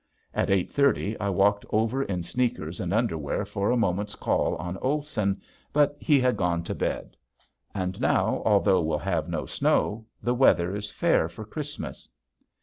At 0.33 0.49
eight 0.49 0.71
thirty 0.71 1.15
I 1.19 1.29
walked 1.29 1.63
over 1.69 2.01
in 2.01 2.23
sneakers 2.23 2.79
and 2.79 2.91
underwear 2.91 3.45
for 3.45 3.69
a 3.69 3.77
moment's 3.77 4.15
call 4.15 4.55
on 4.55 4.77
Olson, 4.79 5.39
but 5.71 5.95
he 5.99 6.19
had 6.19 6.37
gone 6.37 6.63
to 6.63 6.73
bed. 6.73 7.15
And 7.75 8.01
now 8.01 8.41
although 8.43 8.81
we'll 8.81 8.97
have 8.97 9.29
no 9.29 9.45
snow 9.45 10.07
the 10.19 10.33
weather 10.33 10.75
is 10.75 10.89
fair 10.89 11.29
for 11.29 11.45
Christmas. 11.45 12.09